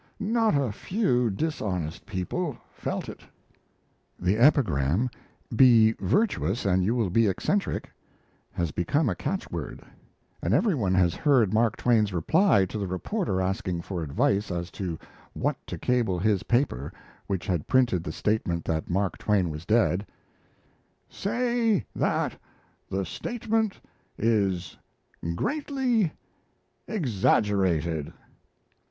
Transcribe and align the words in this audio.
Not 0.19 0.55
a 0.57 0.71
few 0.71 1.29
dishonest 1.29 2.07
people 2.07 2.57
felt 2.71 3.07
it." 3.07 3.21
The 4.19 4.35
epigram, 4.35 5.11
"Be 5.55 5.91
virtuous, 5.99 6.65
and 6.65 6.83
you 6.83 6.95
will 6.95 7.11
be 7.11 7.27
eccentric," 7.27 7.91
has 8.51 8.71
become 8.71 9.09
a 9.09 9.15
catchword; 9.15 9.83
and 10.41 10.55
everyone 10.55 10.95
has 10.95 11.13
heard 11.13 11.53
Mark 11.53 11.77
Twain's 11.77 12.13
reply 12.13 12.65
to 12.65 12.79
the 12.79 12.87
reporter 12.87 13.43
asking 13.43 13.83
for 13.83 14.01
advice 14.01 14.49
as 14.49 14.71
to 14.71 14.97
what 15.33 15.55
to 15.67 15.77
cable 15.77 16.17
his 16.17 16.41
paper, 16.41 16.91
which 17.27 17.45
had 17.45 17.67
printed 17.67 18.03
the 18.03 18.11
statement 18.11 18.65
that 18.65 18.89
Mark 18.89 19.19
Twain 19.19 19.51
was 19.51 19.67
dead 19.67 20.07
"Say 21.09 21.85
that 21.95 22.35
the 22.89 23.05
statement 23.05 23.79
is 24.17 24.75
greatly 25.35 26.11
exaggerated." 26.87 28.11